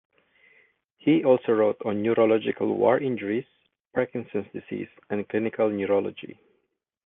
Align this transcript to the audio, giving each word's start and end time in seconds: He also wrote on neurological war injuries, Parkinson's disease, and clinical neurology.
He 0.97 1.23
also 1.23 1.51
wrote 1.51 1.77
on 1.85 2.01
neurological 2.01 2.75
war 2.75 2.97
injuries, 2.97 3.45
Parkinson's 3.93 4.47
disease, 4.51 4.87
and 5.11 5.29
clinical 5.29 5.69
neurology. 5.69 6.39